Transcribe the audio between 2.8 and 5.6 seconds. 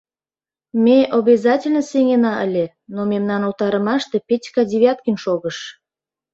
но мемнам утарымаште Петька Девяткин шогыш.